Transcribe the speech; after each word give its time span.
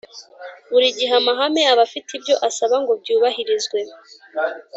buri 0.71 0.87
gihe 0.97 1.13
amahame 1.21 1.61
aba 1.71 1.81
afite 1.87 2.09
ibyo 2.17 2.35
asaba 2.47 2.75
ngo 2.83 2.91
byubahirizwe 3.01 3.77